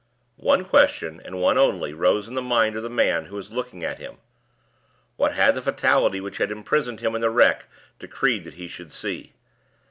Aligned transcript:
One 0.41 0.65
question, 0.65 1.21
and 1.23 1.39
one 1.39 1.59
only, 1.59 1.93
rose 1.93 2.27
in 2.27 2.33
the 2.33 2.41
mind 2.41 2.75
of 2.75 2.81
the 2.81 2.89
man 2.89 3.25
who 3.25 3.35
was 3.35 3.51
looking 3.51 3.83
at 3.83 3.99
him. 3.99 4.17
What 5.15 5.33
had 5.33 5.53
the 5.53 5.61
fatality 5.61 6.19
which 6.19 6.37
had 6.37 6.49
imprisoned 6.51 7.01
him 7.01 7.13
in 7.13 7.21
the 7.21 7.29
wreck 7.29 7.65
decreed 7.99 8.43
that 8.45 8.55
he 8.55 8.67
should 8.67 8.91
see? 8.91 9.33